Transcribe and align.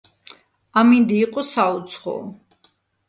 ამინდი 0.81 1.19
იყო 1.25 1.43
საუცხოო. 1.51 2.17